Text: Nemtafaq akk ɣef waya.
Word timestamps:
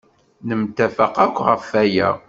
Nemtafaq 0.47 1.15
akk 1.25 1.37
ɣef 1.47 1.63
waya. 1.71 2.09